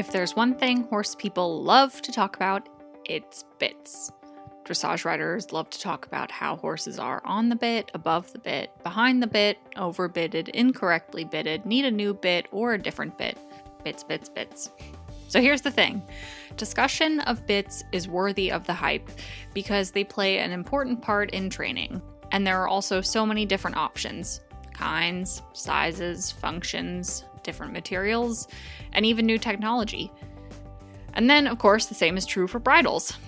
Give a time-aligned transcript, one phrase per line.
[0.00, 2.70] If there's one thing horse people love to talk about,
[3.04, 4.10] it's bits.
[4.64, 8.70] Dressage riders love to talk about how horses are on the bit, above the bit,
[8.82, 13.36] behind the bit, overbitted, incorrectly bitted, need a new bit or a different bit.
[13.84, 14.70] Bits, bits, bits.
[15.28, 16.02] So here's the thing
[16.56, 19.10] discussion of bits is worthy of the hype
[19.52, 22.00] because they play an important part in training,
[22.32, 24.40] and there are also so many different options
[24.72, 28.46] kinds, sizes, functions, different materials,
[28.92, 30.12] and even new technology.
[31.14, 33.18] And then, of course, the same is true for bridles.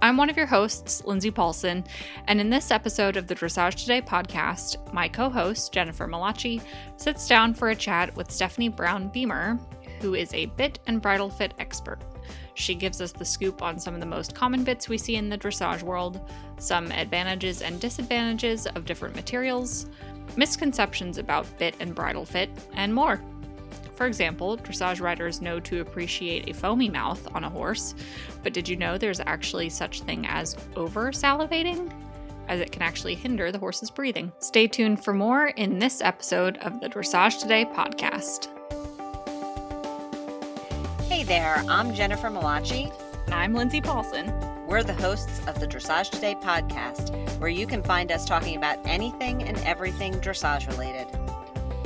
[0.00, 1.84] I'm one of your hosts, Lindsay Paulson,
[2.26, 6.62] and in this episode of the Dressage Today podcast, my co host, Jennifer Malachi,
[6.96, 9.58] sits down for a chat with Stephanie Brown Beamer,
[10.00, 11.98] who is a bit and bridle fit expert.
[12.54, 15.28] She gives us the scoop on some of the most common bits we see in
[15.28, 16.20] the dressage world,
[16.58, 19.86] some advantages and disadvantages of different materials,
[20.36, 23.20] misconceptions about bit and bridle fit, and more.
[23.94, 27.94] For example, dressage riders know to appreciate a foamy mouth on a horse,
[28.44, 31.92] but did you know there's actually such thing as over salivating?
[32.46, 34.32] As it can actually hinder the horse's breathing.
[34.38, 38.48] Stay tuned for more in this episode of the Dressage Today podcast.
[41.08, 42.90] Hey there, I'm Jennifer Malachi.
[43.26, 44.32] And I'm Lindsay Paulson.
[44.68, 48.76] We're the hosts of the Dressage Today podcast, where you can find us talking about
[48.86, 51.06] anything and everything dressage related.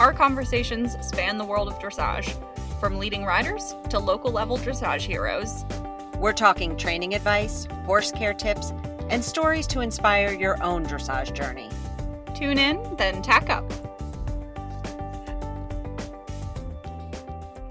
[0.01, 2.35] Our conversations span the world of dressage,
[2.81, 5.65] from leading riders to local level dressage heroes.
[6.19, 8.73] We're talking training advice, horse care tips,
[9.11, 11.69] and stories to inspire your own dressage journey.
[12.35, 13.69] Tune in, then tack up.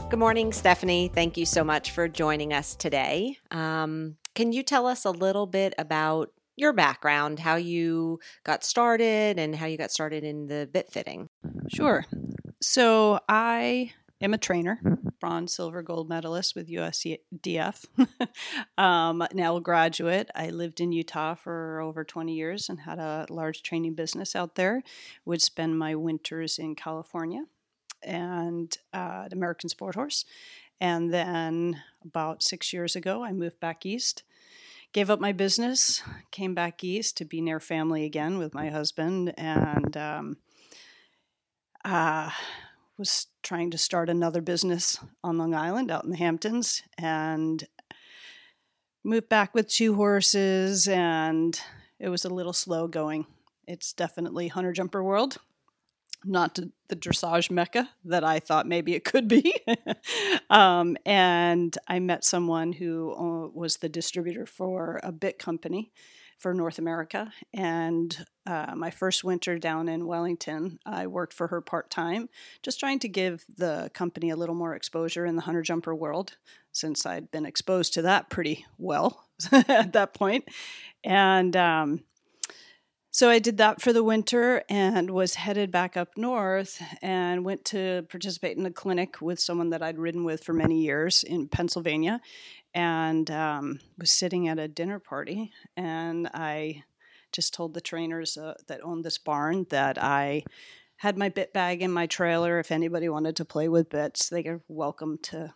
[0.10, 1.12] Good morning, Stephanie.
[1.14, 3.38] Thank you so much for joining us today.
[3.52, 9.40] Um, can you tell us a little bit about your background, how you got started,
[9.40, 11.30] and how you got started in the bit fitting?
[11.74, 12.06] Sure.
[12.62, 14.80] So I am a trainer,
[15.20, 17.86] bronze, silver, gold medalist with USDF.
[18.78, 20.30] um, now a graduate.
[20.36, 24.56] I lived in Utah for over 20 years and had a large training business out
[24.56, 24.84] there.
[25.26, 27.46] Would spend my winters in California
[28.04, 30.26] and uh, at American Sport Horse.
[30.82, 34.24] And then about six years ago, I moved back east
[34.94, 39.34] gave up my business, came back east to be near family again with my husband,
[39.38, 40.38] and um,
[41.86, 42.30] uh,
[42.98, 47.68] was trying to start another business on Long Island out in the Hamptons and
[49.04, 51.60] moved back with two horses and
[52.00, 53.26] it was a little slow going.
[53.68, 55.38] It's definitely hunter jumper world,
[56.24, 59.56] not the dressage mecca that I thought maybe it could be.
[60.50, 65.92] um, and I met someone who uh, was the distributor for a bit company
[66.42, 67.32] for North America.
[67.54, 72.30] And uh, my first winter down in Wellington, I worked for her part time,
[72.64, 76.38] just trying to give the company a little more exposure in the hunter jumper world,
[76.72, 80.46] since I'd been exposed to that pretty well at that point.
[81.04, 82.04] And um,
[83.12, 87.66] so I did that for the winter and was headed back up north and went
[87.66, 91.48] to participate in a clinic with someone that I'd ridden with for many years in
[91.48, 92.22] Pennsylvania
[92.74, 96.84] and um, was sitting at a dinner party and i
[97.34, 100.44] just told the trainers uh, that owned this barn that i
[101.02, 104.30] had my bit bag in my trailer if anybody wanted to play with bits.
[104.30, 105.52] They were welcome to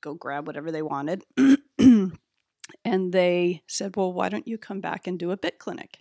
[0.00, 1.22] go grab whatever they wanted.
[2.84, 5.98] And they said well why don't you come back and do a bit clinic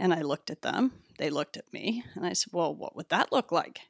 [0.00, 3.08] and i looked at them they looked at me and i said well what would
[3.08, 3.80] that look like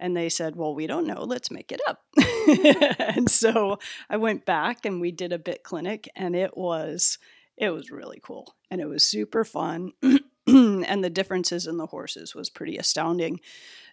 [0.00, 1.24] and they said, Well, we don't know.
[1.24, 2.04] Let's make it up.
[3.16, 7.18] and so I went back and we did a bit clinic and it was
[7.56, 9.92] it was really cool and it was super fun.
[10.46, 13.40] and the differences in the horses was pretty astounding.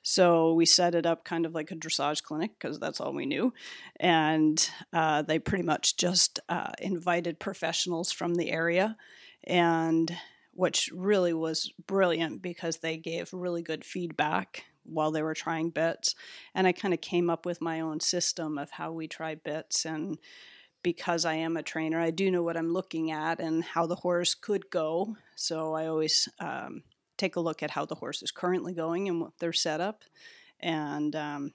[0.04, 3.26] So we set it up kind of like a dressage clinic because that's all we
[3.26, 3.54] knew.
[4.00, 8.96] And uh, they pretty much just uh, invited professionals from the area
[9.44, 10.16] and
[10.56, 16.16] which really was brilliant because they gave really good feedback while they were trying bits.
[16.54, 19.86] And I kind of came up with my own system of how we try bits.
[19.86, 20.18] And
[20.82, 23.96] because I am a trainer, I do know what I'm looking at and how the
[23.96, 25.18] horse could go.
[25.36, 26.84] So I always um,
[27.18, 30.04] take a look at how the horse is currently going and what their setup.
[30.62, 31.52] And um,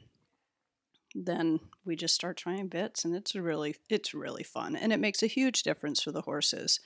[1.15, 5.25] then we just start trying bits and it's really it's really fun and it makes
[5.25, 6.79] a huge difference for the horses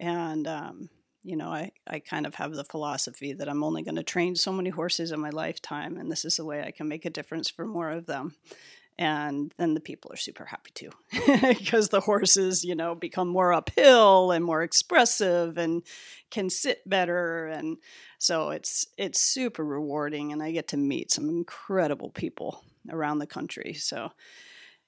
[0.00, 0.88] and um,
[1.28, 4.34] you know, I, I kind of have the philosophy that I'm only going to train
[4.34, 7.10] so many horses in my lifetime, and this is the way I can make a
[7.10, 8.34] difference for more of them.
[8.98, 10.90] And then the people are super happy too,
[11.40, 15.82] because the horses, you know, become more uphill and more expressive and
[16.30, 17.76] can sit better, and
[18.18, 23.26] so it's it's super rewarding, and I get to meet some incredible people around the
[23.26, 23.74] country.
[23.74, 24.10] So,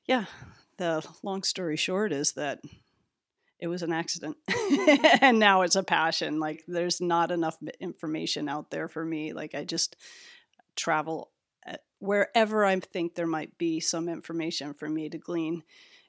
[0.07, 0.25] yeah,
[0.79, 2.61] the long story short is that
[3.61, 4.37] it was an accident.
[5.21, 6.41] And now it's a passion.
[6.41, 9.33] Like there's not enough information out there for me.
[9.33, 9.97] Like i just
[10.77, 11.31] travel
[11.67, 15.63] uh, wherever i think there might be some information for me to glean.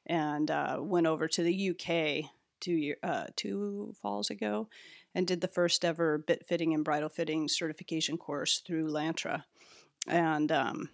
[0.06, 4.70] And uh, went over to the uk two year uh, two falls ago
[5.14, 9.44] and did the first ever bit fitting and bridle fitting certification course through lantra.
[10.08, 10.90] And um,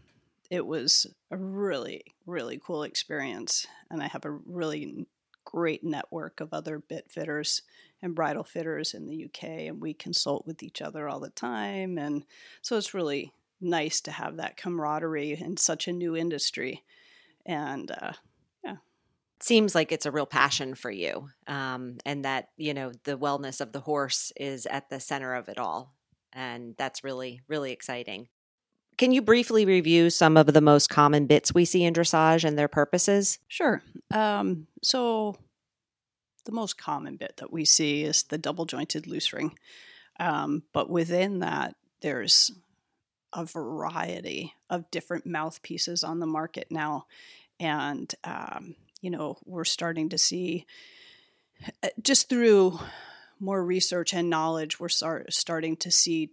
[0.49, 3.67] it was a really really cool experience.
[3.91, 5.07] And i have a really
[5.49, 7.61] great network of other bit fitters
[8.01, 11.97] and bridle fitters in the uk and we consult with each other all the time
[11.97, 12.25] and
[12.61, 16.83] so it's really nice to have that camaraderie in such a new industry
[17.45, 18.11] and uh,
[18.61, 18.75] yeah.
[19.39, 23.61] Seems like it's a real passion for you um, and that you know the wellness
[23.61, 25.93] of the horse is at the center of it all
[26.33, 28.27] and that's really really exciting
[28.97, 32.57] can you briefly review some of the most common bits we see in dressage and
[32.57, 33.39] their purposes?
[33.47, 33.81] Sure.
[34.11, 35.37] Um, so,
[36.45, 39.57] the most common bit that we see is the double jointed loose ring.
[40.19, 42.51] Um, but within that, there's
[43.33, 47.05] a variety of different mouthpieces on the market now.
[47.59, 50.65] And, um, you know, we're starting to see
[51.83, 52.79] uh, just through
[53.39, 56.31] more research and knowledge, we're start, starting to see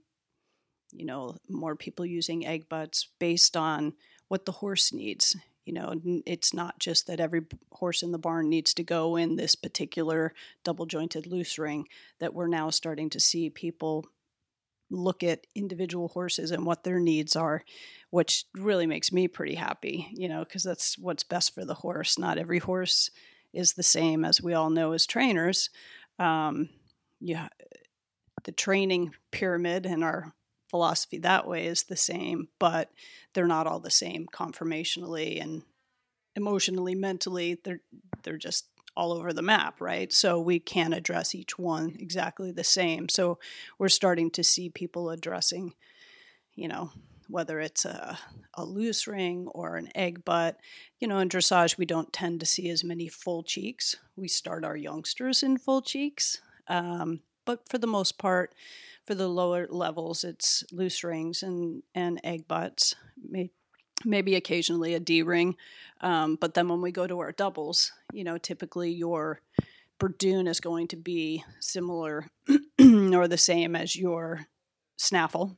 [0.95, 3.95] you know, more people using egg butts based on
[4.29, 5.37] what the horse needs.
[5.65, 5.95] You know,
[6.27, 7.43] it's not just that every
[7.73, 11.89] horse in the barn needs to go in this particular double jointed loose ring,
[12.21, 14.07] that we're now starting to see people
[14.91, 17.65] look at individual horses and what their needs are,
[18.11, 22.19] which really makes me pretty happy, you know, because that's what's best for the horse.
[22.19, 23.11] Not every horse
[23.55, 25.71] is the same, as we all know as trainers.
[26.19, 26.69] Um,
[27.21, 27.49] yeah,
[28.45, 30.35] the training pyramid and our
[30.69, 32.91] philosophy that way is the same, but
[33.33, 35.63] they're not all the same conformationally and
[36.37, 37.59] emotionally, mentally.
[37.63, 37.81] They're
[38.23, 38.67] they're just
[38.97, 40.13] all over the map, right?
[40.13, 43.09] So we can't address each one exactly the same.
[43.09, 43.39] So
[43.79, 45.75] we're starting to see people addressing,
[46.55, 46.91] you know,
[47.29, 48.19] whether it's a,
[48.55, 50.59] a loose ring or an egg butt.
[51.01, 53.97] You know, in dressage, we don't tend to see as many full cheeks.
[54.17, 56.41] We start our youngsters in full cheeks.
[56.69, 58.55] Um, but for the most part,
[59.07, 62.95] for the lower levels, it's loose rings and, and egg butts,
[64.05, 65.57] maybe occasionally a D ring.
[66.01, 69.41] Um, but then when we go to our doubles, you know, typically your
[70.01, 72.31] bradoon is going to be similar
[72.81, 74.47] or the same as your
[74.97, 75.57] snaffle.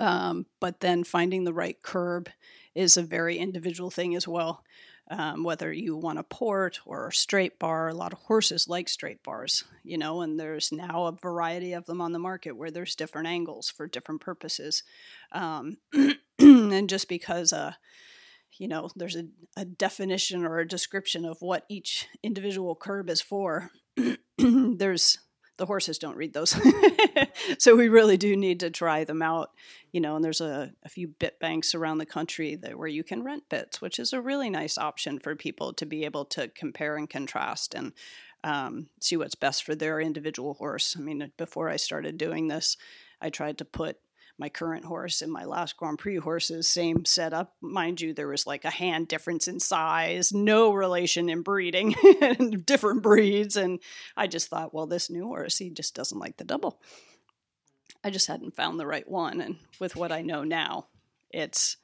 [0.00, 2.28] Um, but then finding the right curb
[2.74, 4.64] is a very individual thing as well
[5.08, 7.88] um, whether you want a port or a straight bar.
[7.88, 11.86] A lot of horses like straight bars, you know, and there's now a variety of
[11.86, 14.82] them on the market where there's different angles for different purposes.
[15.32, 15.78] Um,
[16.38, 17.72] and just because, uh,
[18.58, 19.26] you know, there's a,
[19.56, 23.70] a definition or a description of what each individual curb is for,
[24.38, 25.18] there's
[25.56, 26.56] the horses don't read those.
[27.58, 29.50] so we really do need to try them out,
[29.92, 33.02] you know, and there's a, a few bit banks around the country that where you
[33.02, 36.48] can rent bits, which is a really nice option for people to be able to
[36.48, 37.92] compare and contrast and
[38.44, 40.94] um, see what's best for their individual horse.
[40.96, 42.76] I mean, before I started doing this,
[43.20, 43.98] I tried to put
[44.38, 47.54] my current horse and my last Grand Prix horses, same setup.
[47.60, 51.94] Mind you, there was like a hand difference in size, no relation in breeding,
[52.64, 53.56] different breeds.
[53.56, 53.80] And
[54.16, 56.80] I just thought, well, this new horse, he just doesn't like the double.
[58.04, 59.40] I just hadn't found the right one.
[59.40, 60.88] And with what I know now,
[61.30, 61.78] it's,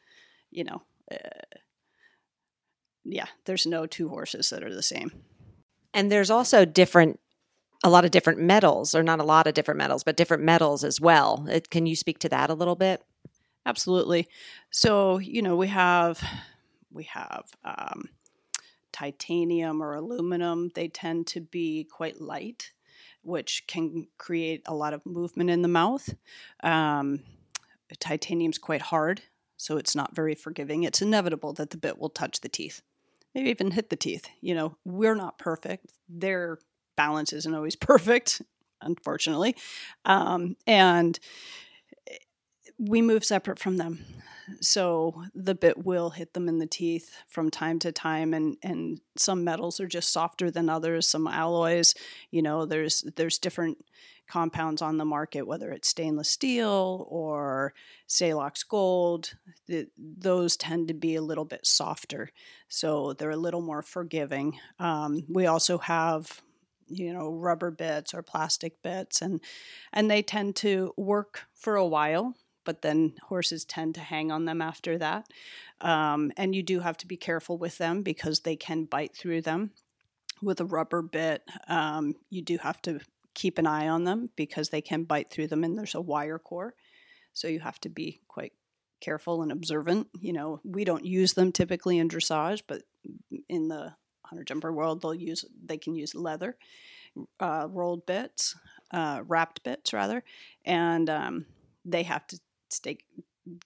[0.51, 1.59] you know, uh,
[3.05, 5.11] yeah, there's no two horses that are the same.
[5.95, 7.19] And there's also different
[7.85, 10.85] a lot of different metals, or not a lot of different metals, but different metals
[10.85, 11.47] as well.
[11.49, 13.03] It, can you speak to that a little bit?
[13.67, 14.29] Absolutely.
[14.71, 16.23] So you know we have
[16.91, 18.09] we have um,
[18.93, 20.71] titanium or aluminum.
[20.75, 22.73] They tend to be quite light,
[23.23, 26.15] which can create a lot of movement in the mouth.
[26.63, 27.21] Um,
[28.01, 29.23] titanium's quite hard,
[29.57, 30.83] so it's not very forgiving.
[30.83, 32.83] It's inevitable that the bit will touch the teeth,
[33.35, 34.29] maybe even hit the teeth.
[34.41, 35.87] You know, we're not perfect.
[36.09, 36.59] They're
[37.03, 38.43] balance isn't always perfect,
[38.81, 39.57] unfortunately.
[40.05, 41.19] Um, and
[42.09, 42.17] eh,
[42.79, 44.05] we move separate from them.
[44.61, 49.01] So the bit will hit them in the teeth from time to time and and
[49.17, 51.95] some metals are just softer than others, some alloys,
[52.31, 53.79] you know, there's there's different
[54.29, 57.73] compounds on the market whether it's stainless steel or
[58.09, 59.35] Salox gold,
[59.67, 62.31] the, those tend to be a little bit softer.
[62.69, 64.59] So they're a little more forgiving.
[64.79, 66.43] Um, we also have
[66.93, 69.41] you know rubber bits or plastic bits and
[69.93, 74.45] and they tend to work for a while but then horses tend to hang on
[74.45, 75.27] them after that.
[75.81, 79.43] Um, and you do have to be careful with them because they can bite through
[79.43, 79.73] them.
[80.41, 83.01] With a rubber bit, um, you do have to
[83.35, 86.39] keep an eye on them because they can bite through them and there's a wire
[86.39, 86.75] core.
[87.33, 88.53] So you have to be quite
[89.01, 90.09] careful and observant.
[90.21, 92.83] You know, we don't use them typically in dressage, but
[93.49, 93.95] in the
[94.33, 96.57] hunter jumper world, they'll use they can use leather,
[97.39, 98.57] uh, rolled bits,
[98.91, 100.25] uh, wrapped bits rather,
[100.65, 101.47] and um,
[101.85, 102.99] they have to stay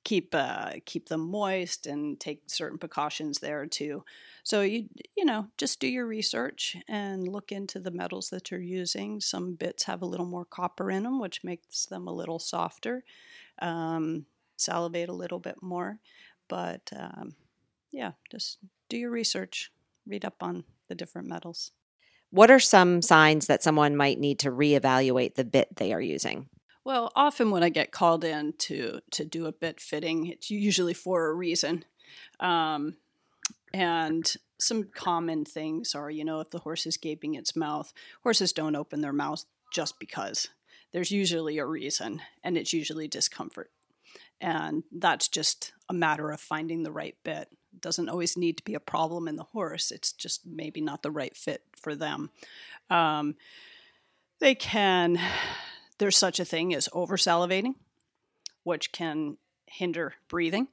[0.05, 4.05] keep uh, keep them moist and take certain precautions there too.
[4.43, 8.61] So you you know just do your research and look into the metals that you're
[8.61, 9.21] using.
[9.21, 13.05] Some bits have a little more copper in them, which makes them a little softer.
[13.61, 15.99] Um, salivate a little bit more,
[16.49, 17.35] but um,
[17.93, 18.59] yeah, just
[18.89, 19.71] do your research.
[20.07, 21.73] Read up on the different metals.
[22.31, 26.49] What are some signs that someone might need to reevaluate the bit they are using?
[26.85, 30.95] Well, often when I get called in to to do a bit fitting, it's usually
[30.95, 31.85] for a reason.
[32.41, 32.97] Um,
[33.75, 38.53] and some common things are, you know, if the horse is gaping its mouth, horses
[38.53, 40.49] don't open their mouths just because.
[40.93, 43.71] There's usually a reason, and it's usually discomfort.
[44.41, 47.49] And that's just a matter of finding the right bit.
[47.81, 51.11] Doesn't always need to be a problem in the horse, it's just maybe not the
[51.11, 52.31] right fit for them.
[52.91, 53.37] Um,
[54.39, 55.19] they can
[55.99, 57.75] there's such a thing as over salivating,
[58.65, 60.69] which can hinder breathing.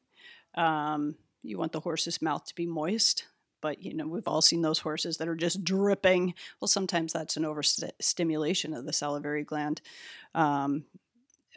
[0.55, 3.25] Um, you want the horse's mouth to be moist,
[3.61, 6.33] but you know we've all seen those horses that are just dripping.
[6.59, 9.81] Well, sometimes that's an overstimulation of the salivary gland.
[10.35, 10.85] Um,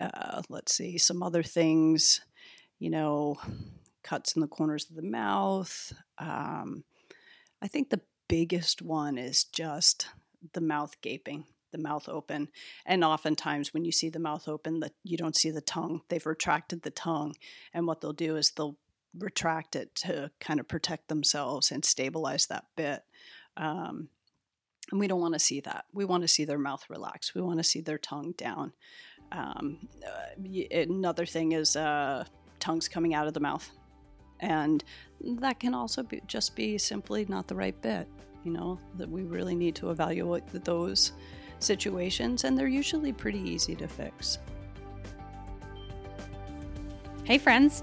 [0.00, 2.21] uh, let's see some other things.
[2.79, 3.37] You know,
[4.07, 5.93] cuts in the corners of the mouth.
[6.19, 6.85] Um,
[7.61, 10.09] I think the biggest one is just
[10.53, 12.49] the mouth gaping the mouth open.
[12.87, 16.03] And oftentimes, when you see the mouth open, that you don't see the tongue.
[16.09, 17.35] They've retracted the tongue,
[17.75, 18.79] and what they'll do is they'll
[19.19, 23.03] retract it to kind of protect themselves and stabilize that bit.
[23.57, 24.09] Um,
[24.91, 25.87] and we don't want to see that.
[25.93, 27.35] We want to see their mouth relax.
[27.35, 28.73] We want to see their tongue down.
[29.33, 32.25] Um, uh, another thing is uh,
[32.61, 33.69] tongues coming out of the mouth,
[34.40, 34.85] and
[35.21, 38.09] that can also be, just be simply not the right bit.
[38.45, 41.12] You know that we really need to evaluate those
[41.59, 44.38] situations, and they're usually pretty easy to fix.
[47.25, 47.83] Hey, friends!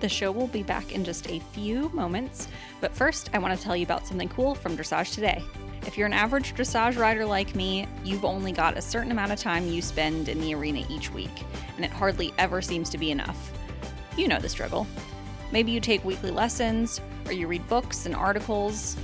[0.00, 2.48] The show will be back in just a few moments,
[2.80, 5.44] but first, I want to tell you about something cool from Dressage Today.
[5.86, 9.38] If you're an average dressage rider like me, you've only got a certain amount of
[9.38, 11.44] time you spend in the arena each week,
[11.76, 13.52] and it hardly ever seems to be enough.
[14.16, 14.86] You know the struggle.
[15.52, 18.96] Maybe you take weekly lessons, or you read books and articles,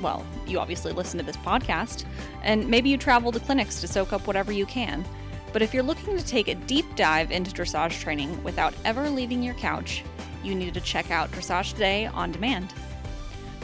[0.00, 2.04] well, you obviously listen to this podcast,
[2.42, 5.04] and maybe you travel to clinics to soak up whatever you can.
[5.52, 9.42] But if you're looking to take a deep dive into dressage training without ever leaving
[9.42, 10.04] your couch,
[10.42, 12.72] you need to check out Dressage Today on demand.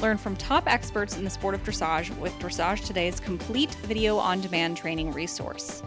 [0.00, 4.40] Learn from top experts in the sport of dressage with Dressage Today's complete video on
[4.40, 5.82] demand training resource.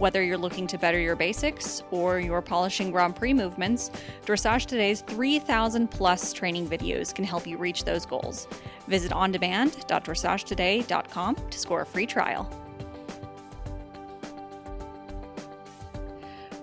[0.00, 3.90] Whether you're looking to better your basics or you're polishing Grand Prix movements,
[4.24, 8.48] Dressage Today's 3,000 plus training videos can help you reach those goals.
[8.88, 12.50] Visit ondemand.dressagetoday.com to score a free trial.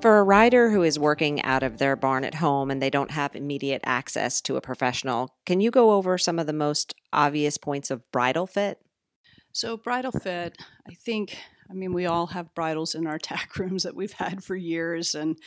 [0.01, 3.12] For a rider who is working out of their barn at home and they don't
[3.12, 7.60] have immediate access to a professional, can you go over some of the most obvious
[7.60, 8.79] points of bridle fit?
[9.51, 10.58] So, bridle fit,
[10.89, 11.38] I think
[11.69, 15.15] I mean, we all have bridles in our tack rooms that we've had for years,
[15.15, 15.38] and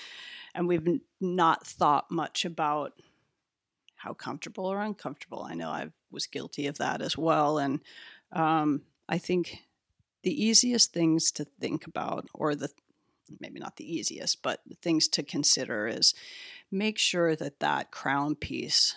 [0.55, 2.93] and we've not thought much about
[3.97, 5.43] how comfortable or uncomfortable.
[5.43, 7.81] I know I was guilty of that as well, and
[8.33, 9.59] um, I think
[10.23, 12.71] the easiest things to think about, or the
[13.39, 16.15] maybe not the easiest, but things to consider is
[16.71, 18.97] make sure that that crown piece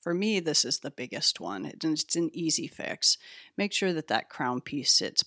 [0.00, 3.18] for me this is the biggest one it's an easy fix
[3.56, 5.24] make sure that that crown piece sits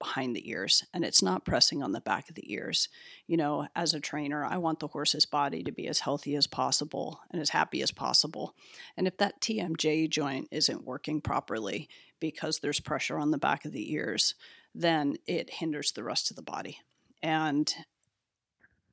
[0.00, 2.88] behind the ears and it's not pressing on the back of the ears.
[3.28, 6.48] You know, as a trainer, I want the horse's body to be as healthy as
[6.48, 8.56] possible and as happy as possible.
[8.96, 11.88] And if that TMJ joint isn't working properly
[12.18, 14.34] because there's pressure on the back of the ears,
[14.74, 16.78] then it hinders the rest of the body.
[17.22, 17.72] And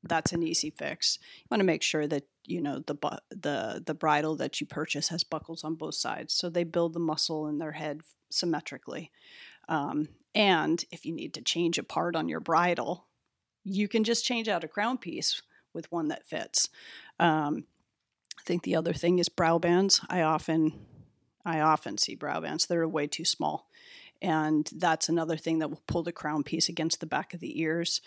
[0.04, 1.18] that's an easy fix.
[1.38, 2.96] You want to make sure that you know the
[3.30, 7.00] the the bridle that you purchase has buckles on both sides, so they build the
[7.00, 9.12] muscle in their head symmetrically.
[9.68, 10.08] Um,
[10.38, 13.08] and if you need to change a part on your bridle,
[13.64, 15.42] you can just change out a crown piece
[15.74, 16.70] with one that fits.
[17.20, 17.66] Um,
[18.38, 20.00] I think the other thing is brow bands.
[20.12, 20.86] I often
[21.44, 23.68] I often see brow bands that are way too small.
[24.22, 27.60] And that's another thing that will pull the crown piece against the back of the
[27.60, 28.00] ears.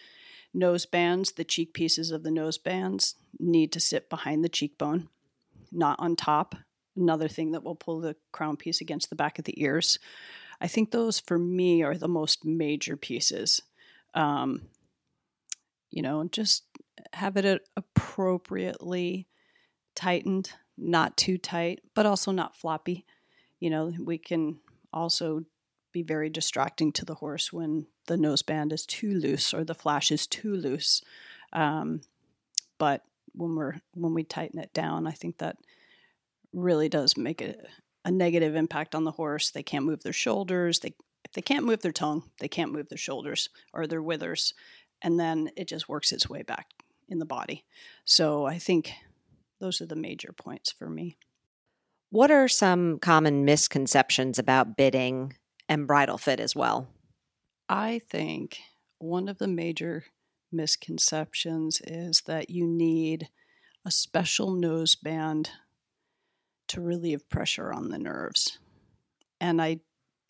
[0.54, 5.08] nose bands, the cheek pieces of the nose bands, need to sit behind the cheekbone,
[5.72, 6.54] not on top.
[6.96, 9.98] Another thing that will pull the crown piece against the back of the ears.
[10.60, 13.62] I think those for me are the most major pieces.
[14.14, 14.62] Um,
[15.90, 16.64] you know, just
[17.12, 19.26] have it appropriately
[19.94, 23.06] tightened, not too tight, but also not floppy.
[23.58, 24.58] You know, we can
[24.92, 25.44] also
[25.92, 30.10] be very distracting to the horse when the noseband is too loose or the flash
[30.10, 31.02] is too loose.
[31.52, 32.02] Um,
[32.78, 33.02] but
[33.32, 35.56] when we're when we tighten it down, I think that
[36.52, 37.56] really does make a,
[38.04, 39.50] a negative impact on the horse.
[39.50, 40.80] They can't move their shoulders.
[40.80, 44.54] They if they can't move their tongue, they can't move their shoulders or their withers,
[45.02, 46.66] and then it just works its way back
[47.08, 47.64] in the body.
[48.04, 48.92] So I think
[49.60, 51.18] those are the major points for me.
[52.10, 55.34] What are some common misconceptions about bitting
[55.68, 56.88] and bridle fit as well?
[57.68, 58.58] I think
[58.98, 60.06] one of the major
[60.50, 63.28] misconceptions is that you need
[63.84, 65.50] a special nose band
[66.70, 68.58] to relieve pressure on the nerves.
[69.40, 69.80] And I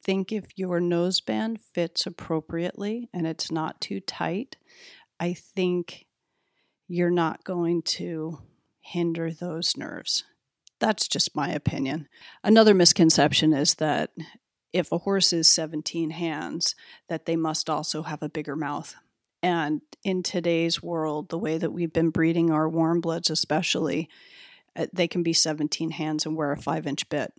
[0.02, 4.56] think if your noseband fits appropriately and it's not too tight,
[5.18, 6.06] I think
[6.88, 8.38] you're not going to
[8.80, 10.24] hinder those nerves.
[10.80, 12.08] That's just my opinion.
[12.42, 14.10] Another misconception is that
[14.72, 16.74] if a horse is 17 hands,
[17.08, 18.94] that they must also have a bigger mouth.
[19.42, 24.08] And in today's world, the way that we've been breeding our warm bloods, especially,
[24.76, 27.32] Uh, they can be 17 hands and wear a five inch bit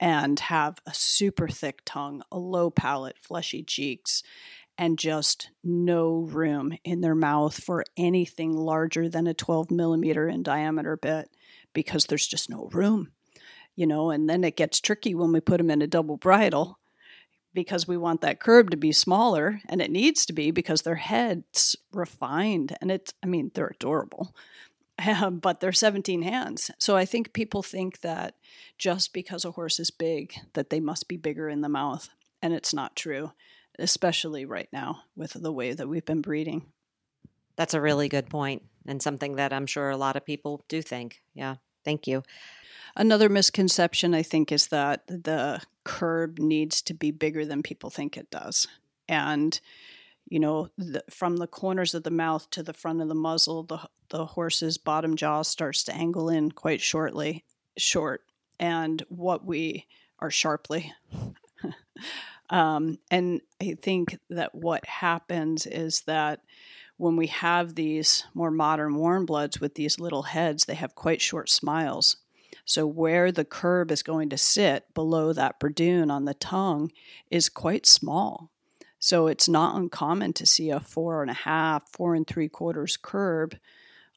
[0.00, 4.22] and have a super thick tongue, a low palate, fleshy cheeks,
[4.76, 10.42] and just no room in their mouth for anything larger than a 12 millimeter in
[10.42, 11.28] diameter bit
[11.72, 13.12] because there's just no room
[13.76, 16.78] you know, and then it gets tricky when we put them in a double bridle
[17.54, 20.96] because we want that curb to be smaller and it needs to be because their
[20.96, 24.34] head's refined and it's i mean they're adorable
[25.30, 26.70] but they're 17 hands.
[26.78, 28.36] So i think people think that
[28.78, 32.08] just because a horse is big that they must be bigger in the mouth
[32.40, 33.32] and it's not true
[33.78, 36.66] especially right now with the way that we've been breeding.
[37.56, 40.82] That's a really good point and something that i'm sure a lot of people do
[40.82, 41.22] think.
[41.34, 42.22] Yeah thank you.
[42.94, 48.16] Another misconception, I think, is that the curb needs to be bigger than people think
[48.16, 48.66] it does.
[49.08, 49.58] And,
[50.28, 53.62] you know, the, from the corners of the mouth to the front of the muzzle,
[53.62, 53.80] the,
[54.12, 57.44] the horse's bottom jaw starts to angle in quite shortly,
[57.78, 58.20] short.
[58.60, 59.86] And what we
[60.18, 60.92] are sharply.
[62.50, 66.40] um, and I think that what happens is that
[66.98, 71.22] when we have these more modern warm bloods with these little heads, they have quite
[71.22, 72.18] short smiles.
[72.66, 76.92] So, where the curb is going to sit below that bradoon on the tongue
[77.30, 78.50] is quite small.
[78.98, 82.96] So, it's not uncommon to see a four and a half, four and three quarters
[82.96, 83.56] curb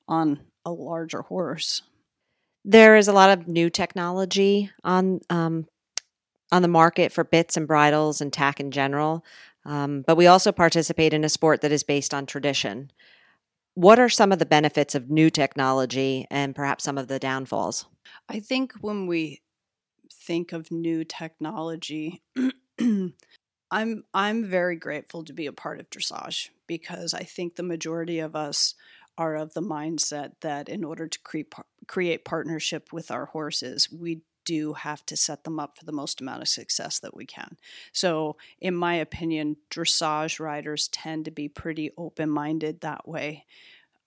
[0.07, 1.81] on a larger horse.
[2.63, 5.67] There is a lot of new technology on um,
[6.51, 9.23] on the market for bits and bridles and tack in general,
[9.65, 12.91] um, but we also participate in a sport that is based on tradition.
[13.73, 17.85] What are some of the benefits of new technology and perhaps some of the downfalls?
[18.29, 19.41] I think when we
[20.11, 22.23] think of new technology,
[23.71, 28.19] I'm I'm very grateful to be a part of dressage because I think the majority
[28.19, 28.75] of us
[29.17, 31.19] are of the mindset that in order to
[31.88, 36.21] create partnership with our horses, we do have to set them up for the most
[36.21, 37.58] amount of success that we can.
[37.91, 43.45] So, in my opinion, dressage riders tend to be pretty open minded that way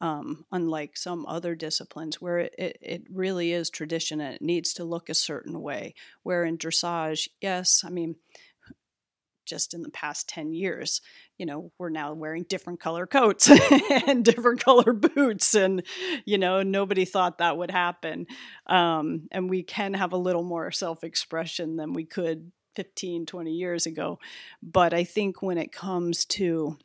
[0.00, 4.72] um, unlike some other disciplines where it, it, it, really is tradition and it needs
[4.74, 5.94] to look a certain way.
[6.22, 8.14] Where in dressage, yes, I mean,
[9.48, 11.00] just in the past 10 years,
[11.38, 13.50] you know, we're now wearing different color coats
[14.06, 15.54] and different color boots.
[15.54, 15.82] And,
[16.24, 18.26] you know, nobody thought that would happen.
[18.66, 23.50] Um, and we can have a little more self expression than we could 15, 20
[23.50, 24.18] years ago.
[24.62, 26.78] But I think when it comes to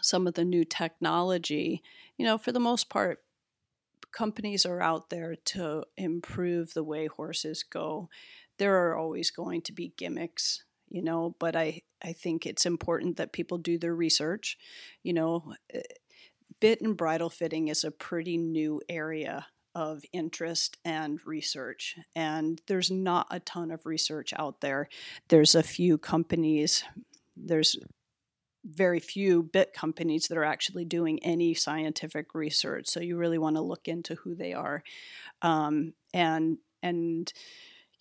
[0.00, 1.82] some of the new technology,
[2.16, 3.18] you know, for the most part,
[4.12, 8.08] companies are out there to improve the way horses go.
[8.58, 13.16] There are always going to be gimmicks, you know, but I, I think it's important
[13.16, 14.58] that people do their research.
[15.02, 15.80] You know, eh,
[16.60, 21.96] bit and bridle fitting is a pretty new area of interest and research.
[22.14, 24.90] And there's not a ton of research out there.
[25.28, 26.84] There's a few companies,
[27.36, 27.78] there's
[28.64, 32.86] very few bit companies that are actually doing any scientific research.
[32.86, 34.84] So you really want to look into who they are,
[35.40, 37.32] um, and and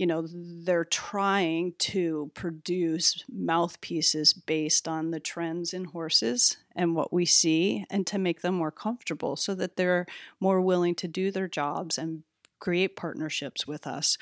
[0.01, 7.13] you know, they're trying to produce mouthpieces based on the trends in horses and what
[7.13, 10.07] we see and to make them more comfortable so that they're
[10.39, 12.23] more willing to do their jobs and
[12.57, 14.17] create partnerships with us.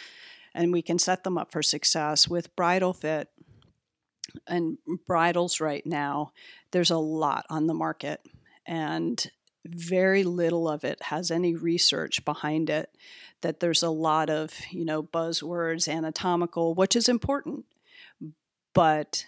[0.53, 3.29] And we can set them up for success with Bridle Fit
[4.47, 6.33] and bridles right now.
[6.71, 8.19] There's a lot on the market,
[8.65, 9.31] and
[9.69, 12.89] very little of it has any research behind it
[13.41, 17.65] that there's a lot of, you know, buzzwords, anatomical, which is important,
[18.73, 19.25] but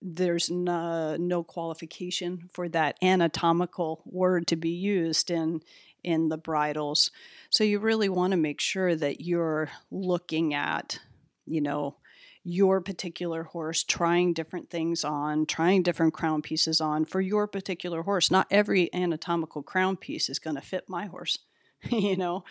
[0.00, 5.60] there's no, no qualification for that anatomical word to be used in
[6.04, 7.10] in the bridles.
[7.50, 11.00] So you really want to make sure that you're looking at,
[11.44, 11.96] you know,
[12.44, 18.02] your particular horse, trying different things on, trying different crown pieces on for your particular
[18.02, 18.30] horse.
[18.30, 21.38] Not every anatomical crown piece is going to fit my horse,
[21.90, 22.44] you know,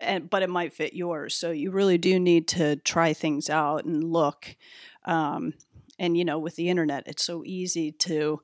[0.00, 1.34] and but it might fit yours.
[1.36, 4.56] So you really do need to try things out and look.
[5.04, 5.54] Um,
[5.98, 8.40] and you know, with the internet, it's so easy to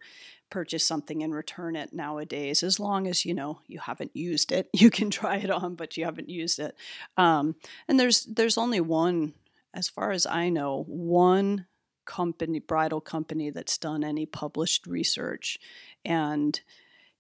[0.52, 4.68] purchase something and return it nowadays as long as you know you haven't used it
[4.74, 6.76] you can try it on but you haven't used it
[7.16, 7.56] um,
[7.88, 9.32] and there's there's only one
[9.74, 11.66] as far as i know one
[12.04, 15.58] company bridal company that's done any published research
[16.04, 16.60] and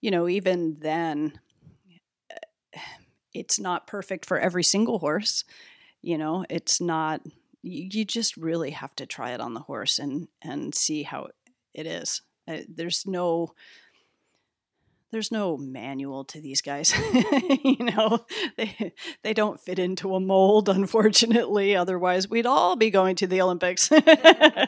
[0.00, 1.38] you know even then
[3.34, 5.44] it's not perfect for every single horse.
[6.02, 7.22] You know, it's not
[7.62, 11.28] you just really have to try it on the horse and and see how
[11.74, 12.22] it is.
[12.48, 13.54] Uh, there's no
[15.12, 16.92] there's no manual to these guys.
[17.64, 18.24] you know,
[18.56, 21.76] they they don't fit into a mold, unfortunately.
[21.76, 23.90] Otherwise, we'd all be going to the Olympics.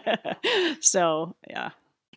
[0.81, 1.71] so, yeah.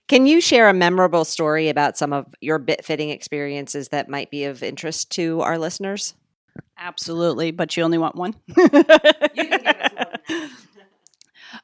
[0.07, 4.29] Can you share a memorable story about some of your bit fitting experiences that might
[4.29, 6.13] be of interest to our listeners?
[6.77, 8.35] Absolutely, but you only want one.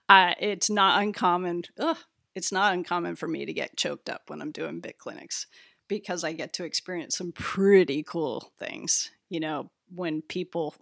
[0.10, 1.64] uh, it's not uncommon.
[1.80, 1.98] Ugh,
[2.36, 5.48] it's not uncommon for me to get choked up when I'm doing bit clinics
[6.00, 9.12] because I get to experience some pretty cool things.
[9.30, 10.76] You know, when people.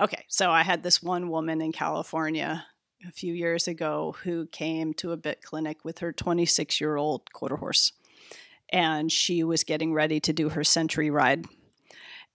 [0.00, 2.64] Okay, so I had this one woman in California
[3.06, 7.30] a few years ago who came to a bit clinic with her 26 year old
[7.32, 7.92] quarter horse,
[8.70, 11.44] and she was getting ready to do her century ride.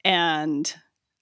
[0.05, 0.73] And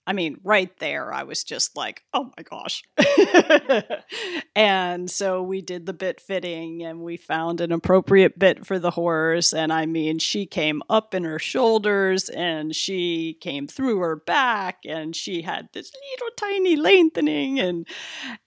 [0.09, 2.81] I mean, right there, I was just like, oh my gosh.
[4.55, 8.89] and so we did the bit fitting and we found an appropriate bit for the
[8.89, 9.53] horse.
[9.53, 14.79] And I mean, she came up in her shoulders and she came through her back
[14.83, 17.59] and she had this little tiny lengthening.
[17.59, 17.87] And,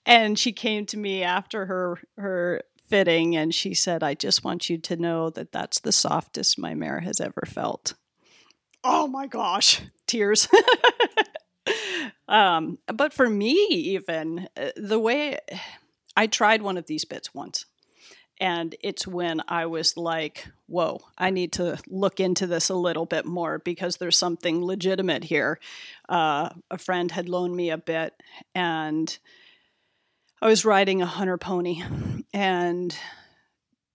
[0.05, 4.69] and she came to me after her, her, fitting and she said i just want
[4.69, 7.93] you to know that that's the softest my mare has ever felt
[8.83, 10.49] oh my gosh tears
[12.27, 15.39] um, but for me, even uh, the way
[16.15, 17.65] I tried one of these bits once,
[18.39, 23.05] and it's when I was like, whoa, I need to look into this a little
[23.05, 25.59] bit more because there's something legitimate here.
[26.09, 28.13] Uh, a friend had loaned me a bit,
[28.55, 29.17] and
[30.41, 31.83] I was riding a hunter pony
[32.33, 32.95] and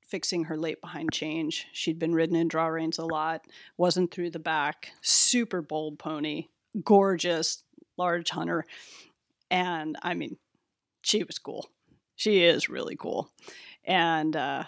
[0.06, 1.66] fixing her late behind change.
[1.72, 3.42] She'd been ridden in draw reins a lot,
[3.76, 6.46] wasn't through the back, super bold pony,
[6.82, 7.62] gorgeous,
[7.98, 8.64] large hunter.
[9.50, 10.36] And I mean,
[11.02, 11.68] she was cool.
[12.16, 13.30] She is really cool.
[13.84, 14.64] And uh,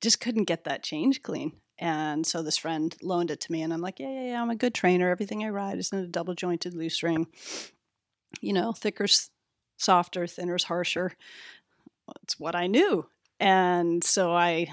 [0.00, 1.52] just couldn't get that change clean.
[1.78, 4.50] And so this friend loaned it to me, and I'm like, yeah, yeah, yeah, I'm
[4.50, 5.10] a good trainer.
[5.10, 7.26] Everything I ride is in a double jointed loose ring.
[8.40, 9.30] You know, thicker's
[9.78, 11.12] softer, thinner's harsher.
[12.22, 13.06] It's what I knew.
[13.40, 14.72] And so I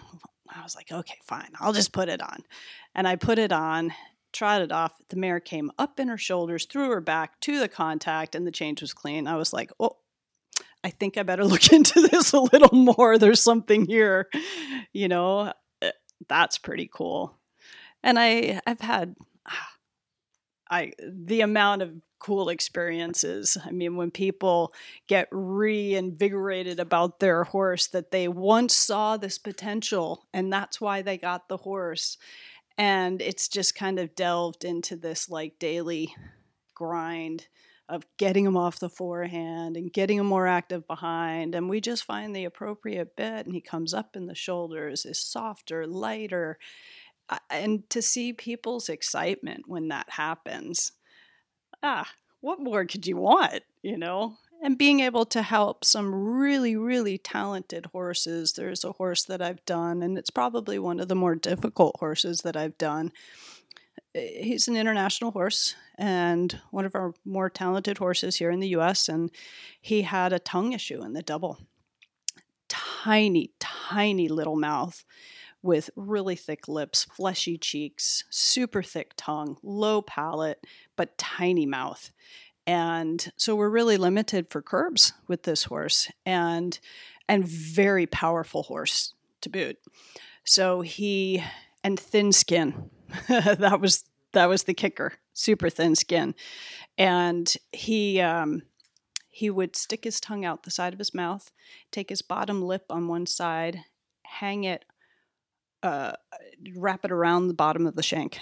[0.50, 2.44] I was like, okay, fine, I'll just put it on.
[2.94, 3.92] And I put it on,
[4.32, 4.94] trotted off.
[5.10, 8.52] The mare came up in her shoulders, threw her back to the contact, and the
[8.52, 9.28] change was clean.
[9.28, 9.98] I was like, oh,
[10.84, 13.18] I think I better look into this a little more.
[13.18, 14.28] There's something here,
[14.94, 15.54] you know.
[15.82, 15.92] Eh,
[16.28, 17.38] that's pretty cool.
[18.04, 19.15] And I, I've had,
[20.72, 23.58] I the amount of cool experiences.
[23.65, 24.74] I mean, when people
[25.08, 31.18] get reinvigorated about their horse, that they once saw this potential, and that's why they
[31.18, 32.18] got the horse
[32.80, 36.15] and it's just kind of delved into this like daily
[36.74, 37.48] grind
[37.89, 42.06] of getting him off the forehand and getting them more active behind and we just
[42.06, 46.58] find the appropriate bit and he comes up in the shoulders is softer lighter
[47.50, 50.94] and to see people's excitement when that happens.
[51.84, 52.10] Ah
[52.42, 57.17] what more could you want you know and being able to help some really, really
[57.17, 58.54] talented horses.
[58.54, 62.41] There's a horse that I've done, and it's probably one of the more difficult horses
[62.41, 63.12] that I've done.
[64.15, 68.69] Eh, he's an international horse and one of our more talented horses here in the
[68.69, 69.08] US.
[69.08, 69.32] And
[69.80, 71.60] he had a tongue issue in the double.
[72.67, 75.06] Tiny, tiny little mouth
[75.62, 82.12] with really thick lips, fleshy cheeks, super thick tongue, low palate, but tiny mouth.
[82.70, 86.78] And so we're really limited for curbs with this horse and
[87.28, 89.80] and very powerful horse to boot.
[90.44, 91.44] So he
[91.84, 92.92] and thin skin.
[93.28, 95.14] that was that was the kicker.
[95.34, 96.36] Super thin skin.
[96.96, 98.62] And he um
[99.30, 101.50] he would stick his tongue out the side of his mouth,
[101.90, 103.80] take his bottom lip on one side,
[104.22, 104.86] hang it
[105.82, 106.12] uh,
[106.76, 108.38] wrap it around the bottom of the shank.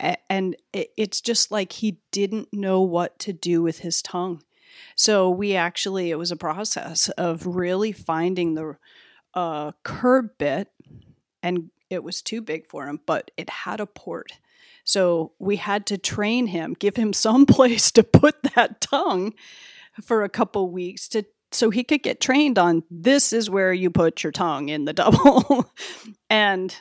[0.00, 4.42] And it's just like he didn't know what to do with his tongue.
[4.96, 8.76] So we actually, it was a process of really finding the
[9.34, 10.68] uh, curb bit,
[11.42, 14.32] and it was too big for him, but it had a port.
[14.84, 19.34] So we had to train him, give him some place to put that tongue
[20.02, 23.88] for a couple weeks to so he could get trained on this is where you
[23.88, 25.70] put your tongue in the double.
[26.30, 26.74] and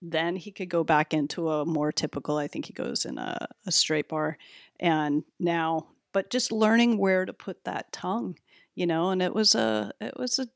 [0.00, 3.48] then he could go back into a more typical, I think he goes in a,
[3.66, 4.38] a straight bar.
[4.80, 8.36] And now, but just learning where to put that tongue,
[8.74, 10.48] you know, and it was a, it was a,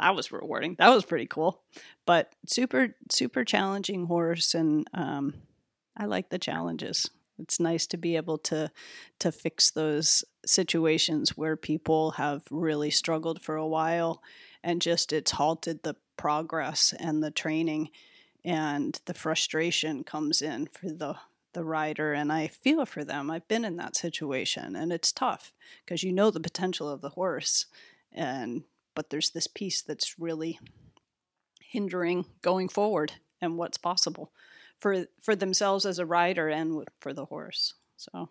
[0.00, 0.76] that was rewarding.
[0.78, 1.62] That was pretty cool,
[2.04, 4.54] but super, super challenging horse.
[4.54, 5.34] And um,
[5.96, 8.70] I like the challenges it's nice to be able to
[9.18, 14.22] to fix those situations where people have really struggled for a while
[14.62, 17.90] and just it's halted the progress and the training
[18.44, 21.16] and the frustration comes in for the
[21.54, 23.30] the rider and I feel for them.
[23.30, 25.52] I've been in that situation and it's tough
[25.84, 27.66] because you know the potential of the horse
[28.12, 30.58] and but there's this piece that's really
[31.60, 34.32] hindering going forward and what's possible
[34.78, 37.74] for for themselves as a rider and for the horse.
[37.96, 38.30] So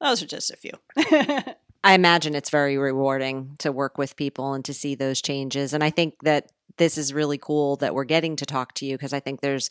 [0.00, 0.72] those are just a few.
[1.82, 5.72] I imagine it's very rewarding to work with people and to see those changes.
[5.72, 8.96] And I think that this is really cool that we're getting to talk to you
[8.96, 9.68] because I think there's,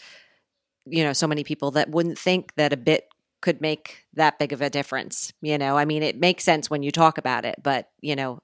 [0.85, 3.09] you know, so many people that wouldn't think that a bit
[3.41, 5.33] could make that big of a difference.
[5.41, 8.41] You know, I mean, it makes sense when you talk about it, but, you know,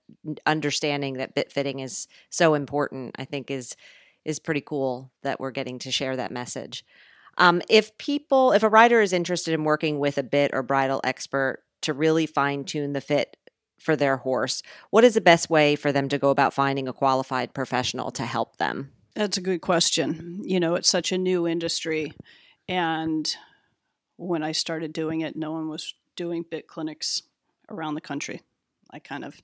[0.48, 3.76] understanding that bit fitting is so important, I think is
[4.26, 6.84] is pretty cool that we're getting to share that message.
[7.38, 11.02] Um, if people, if a rider is interested in working with a bit or bridle
[11.04, 13.38] expert to really fine tune the fit
[13.78, 16.94] for their horse, what is the best way for them to go about finding a
[16.94, 18.92] qualified professional to help them?
[19.16, 20.42] That's a good question.
[20.44, 22.14] You know, it's such a new industry.
[22.68, 23.34] And
[24.18, 27.24] when I started doing it, no one was doing bit clinics
[27.70, 28.42] around the country.
[28.92, 29.42] I kind of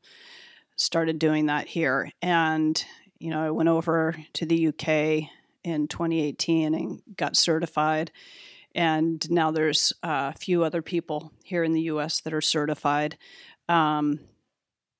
[0.75, 2.11] started doing that here.
[2.21, 2.83] And,
[3.19, 5.29] you know, I went over to the UK
[5.63, 8.11] in 2018 and got certified.
[8.73, 12.21] And now there's uh, a few other people here in the U.S.
[12.21, 13.17] that are certified.
[13.69, 14.19] Um,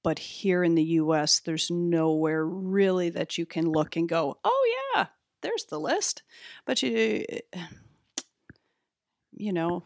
[0.04, 4.92] but here in the U.S., there's nowhere really that you can look and go, "Oh
[4.96, 5.08] yeah,
[5.42, 6.24] there's the list."
[6.66, 7.26] But you,
[9.34, 9.84] you know,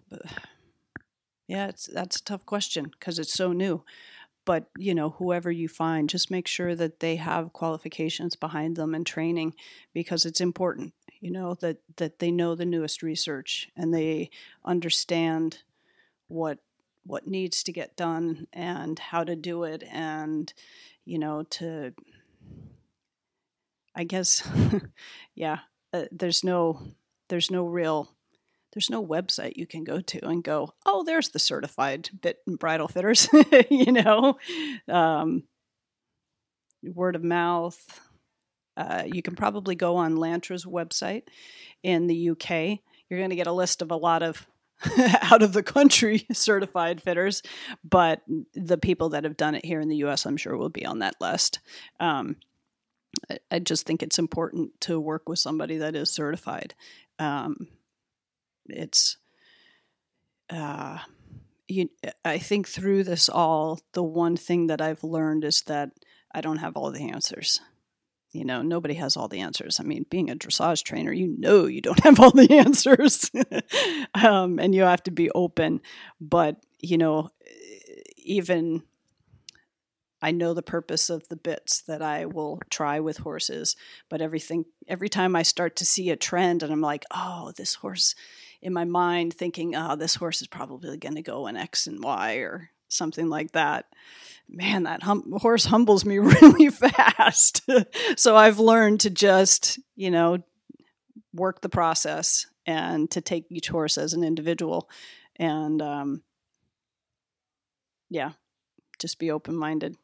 [1.47, 3.83] yeah, it's that's a tough question because it's so new
[4.45, 8.93] but you know whoever you find just make sure that they have qualifications behind them
[8.93, 9.53] and training
[9.93, 14.29] because it's important you know that that they know the newest research and they
[14.63, 15.63] understand
[16.27, 16.59] what
[17.05, 20.53] what needs to get done and how to do it and
[21.05, 21.93] you know to
[23.95, 24.47] i guess
[25.35, 25.59] yeah
[25.93, 26.81] uh, there's no
[27.29, 28.15] there's no real
[28.75, 32.59] there's no website you can go to and go, oh, there's the certified bit and
[32.59, 33.29] bridle fitters,
[33.69, 34.37] you know,
[34.89, 35.43] um,
[36.83, 38.01] word of mouth.
[38.75, 41.23] Uh, you can probably go on Lantra's website
[41.83, 42.79] in the UK.
[43.09, 44.45] You're going to get a list of a lot of
[45.21, 47.41] out of the country certified fitters,
[47.83, 48.21] but
[48.53, 50.99] the people that have done it here in the US, I'm sure, will be on
[50.99, 51.59] that list.
[51.99, 52.37] Um,
[53.29, 56.73] I, I, just think it's important to work with somebody that is certified.
[57.19, 57.67] Um,
[58.67, 59.17] it's
[60.49, 60.99] uh,
[61.67, 61.89] you,
[62.23, 65.91] I think through this all, the one thing that I've learned is that
[66.33, 67.61] I don't have all the answers.
[68.35, 69.79] You know, nobody has all the answers.
[69.79, 73.31] I mean, being a dressage trainer, you know you don't have all the answers,
[74.13, 75.81] um, and you have to be open.
[76.19, 77.29] But you know,
[78.17, 78.83] even
[80.21, 83.75] I know the purpose of the bits that I will try with horses,
[84.09, 87.75] but everything every time I start to see a trend and I'm like, "Oh, this
[87.75, 88.15] horse
[88.61, 92.03] in my mind thinking, oh, this horse is probably going to go in X and
[92.03, 93.85] Y or something like that.
[94.47, 97.67] Man, that hum- horse humbles me really fast.
[98.17, 100.39] so I've learned to just, you know,
[101.33, 104.89] work the process and to take each horse as an individual.
[105.37, 106.23] And um,
[108.09, 108.31] yeah,
[108.99, 109.95] just be open minded.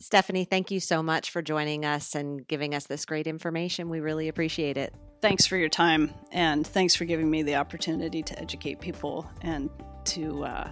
[0.00, 3.88] Stephanie, thank you so much for joining us and giving us this great information.
[3.88, 4.94] We really appreciate it.
[5.20, 9.68] Thanks for your time and thanks for giving me the opportunity to educate people and
[10.04, 10.70] to uh,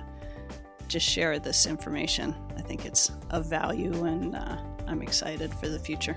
[0.88, 2.34] just share this information.
[2.56, 6.16] I think it's of value and uh, I'm excited for the future.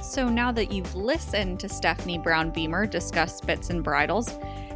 [0.00, 4.30] So now that you've listened to Stephanie Brown Beamer discuss bits and bridles,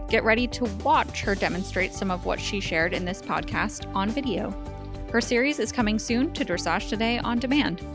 [0.09, 4.11] get ready to watch her demonstrate some of what she shared in this podcast on
[4.11, 4.51] video.
[5.13, 7.87] Her series is coming soon to Dressage Today on demand.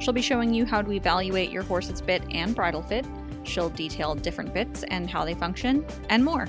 [0.00, 3.06] She'll be showing you how to evaluate your horse's bit and bridle fit.
[3.44, 6.46] She'll detail different bits and how they function, and more.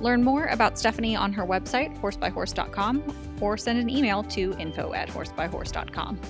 [0.00, 5.08] Learn more about Stephanie on her website, horsebyhorse.com, or send an email to info at
[5.08, 6.20] horsebyhorse.com.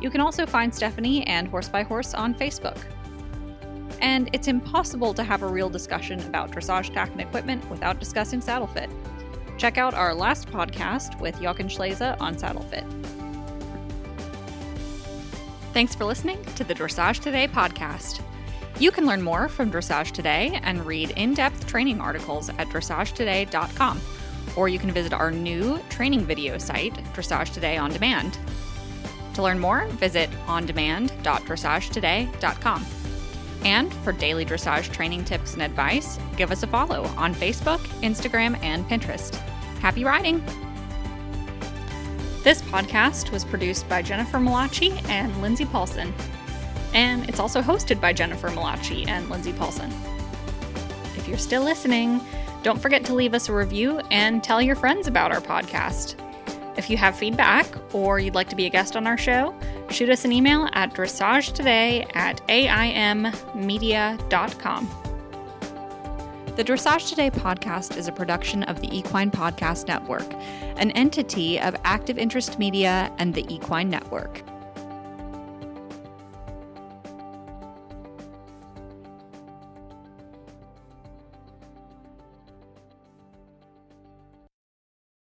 [0.00, 2.78] You can also find Stephanie and Horse by Horse on Facebook.
[4.00, 8.40] And it's impossible to have a real discussion about dressage tack and equipment without discussing
[8.40, 8.90] saddle fit.
[9.56, 12.84] Check out our last podcast with Jochen Schleese on saddle fit.
[15.72, 18.22] Thanks for listening to the Dressage Today podcast.
[18.78, 24.02] You can learn more from Dressage Today and read in depth training articles at dressagetoday.com,
[24.54, 28.36] or you can visit our new training video site, Dressage Today On Demand.
[29.32, 32.86] To learn more, visit ondemand.dressagetoday.com.
[33.64, 38.62] And for daily dressage training tips and advice, give us a follow on Facebook, Instagram,
[38.62, 39.34] and Pinterest.
[39.80, 40.44] Happy riding!
[42.42, 46.12] This podcast was produced by Jennifer Mellace and Lindsay Paulson.
[46.94, 49.92] And it's also hosted by Jennifer Mellace and Lindsay Paulson.
[51.16, 52.20] If you're still listening,
[52.62, 56.14] don't forget to leave us a review and tell your friends about our podcast.
[56.76, 59.54] If you have feedback or you'd like to be a guest on our show,
[59.90, 63.30] shoot us an email at dressagetoday at aimmedia.com.
[66.56, 70.26] The Dressage Today podcast is a production of the Equine Podcast Network,
[70.78, 74.42] an entity of Active Interest Media and the Equine Network.